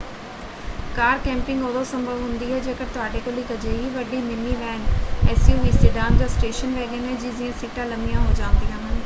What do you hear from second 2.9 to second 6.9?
ਤੁਹਾਡੇ ਕੋਲ ਇੱਕ ਅਜਿਹੀ ਵੱਡੀ ਮਿਨੀਵੈਨ ਐਸਯੂਵੀ ਸਿਡਾਨ ਜਾਂ ਸਟੇਸ਼ਨ